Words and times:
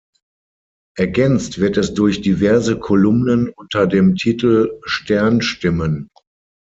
Ergänzt 0.97 1.59
wird 1.59 1.77
es 1.77 1.93
durch 1.93 2.21
diverse 2.23 2.79
Kolumnen 2.79 3.49
unter 3.49 3.85
dem 3.85 4.15
Titel 4.15 4.71
„Stern-Stimmen“. 4.83 6.09